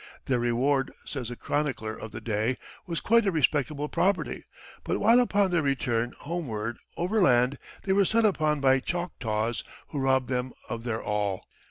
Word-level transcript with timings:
Their 0.25 0.39
reward, 0.39 0.91
says 1.05 1.29
a 1.29 1.35
chronicler 1.35 1.95
of 1.95 2.11
the 2.11 2.21
day, 2.21 2.57
was 2.87 2.99
"quite 2.99 3.27
a 3.27 3.31
respectable 3.31 3.87
property;" 3.87 4.45
but 4.83 4.99
while 4.99 5.19
upon 5.19 5.51
their 5.51 5.61
return 5.61 6.13
homeward, 6.21 6.79
overland, 6.97 7.59
they 7.83 7.93
were 7.93 8.03
set 8.03 8.25
upon 8.25 8.59
by 8.61 8.79
Choctaws, 8.79 9.63
who 9.89 9.99
robbed 9.99 10.27
them 10.27 10.53
of 10.67 10.85
their 10.85 11.03
all. 11.03 11.43